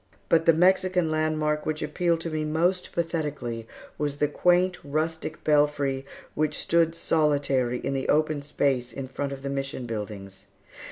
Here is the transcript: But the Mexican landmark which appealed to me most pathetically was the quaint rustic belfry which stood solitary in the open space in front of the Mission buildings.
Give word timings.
But 0.29 0.47
the 0.47 0.53
Mexican 0.53 1.11
landmark 1.11 1.63
which 1.63 1.83
appealed 1.83 2.21
to 2.21 2.31
me 2.31 2.43
most 2.43 2.91
pathetically 2.91 3.67
was 3.99 4.17
the 4.17 4.27
quaint 4.27 4.79
rustic 4.83 5.43
belfry 5.43 6.07
which 6.33 6.57
stood 6.57 6.95
solitary 6.95 7.77
in 7.77 7.93
the 7.93 8.09
open 8.09 8.41
space 8.41 8.91
in 8.91 9.07
front 9.07 9.31
of 9.31 9.43
the 9.43 9.49
Mission 9.51 9.85
buildings. 9.85 10.47